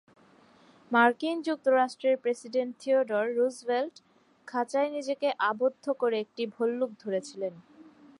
[0.91, 3.95] মার্কিন যুক্তরাষ্ট্রের president Theodore Roosevelt
[4.47, 7.53] খাঁচায় নিজেকে আবদ্ধ করে একটি ভল্লুক ধরেছিলেন।